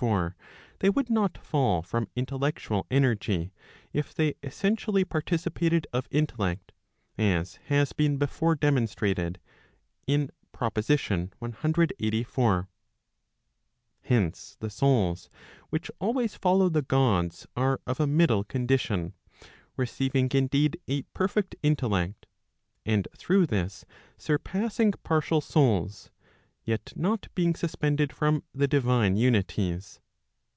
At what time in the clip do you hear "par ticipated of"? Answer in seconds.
5.04-6.08